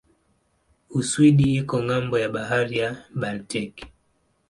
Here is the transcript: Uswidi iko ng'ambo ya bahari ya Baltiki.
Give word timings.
Uswidi 0.99 1.45
iko 1.59 1.75
ng'ambo 1.85 2.15
ya 2.23 2.29
bahari 2.35 2.75
ya 2.81 2.89
Baltiki. 3.19 3.83